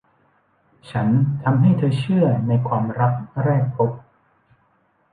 [0.91, 1.07] ฉัน
[1.43, 3.13] ทำให้เธอเชื่อในความรัก
[3.43, 3.91] แรกพบ